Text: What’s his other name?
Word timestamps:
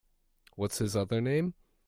What’s 0.55 0.79
his 0.79 0.95
other 0.95 1.21
name? 1.21 1.53